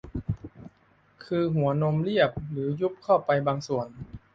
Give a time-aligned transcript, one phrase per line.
[1.25, 3.87] คือหัวนมเรียบหรือยุบเข้าไปบางส่วน